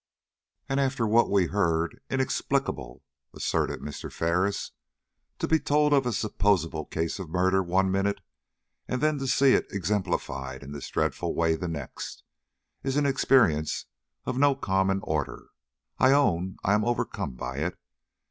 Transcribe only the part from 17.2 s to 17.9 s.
by it."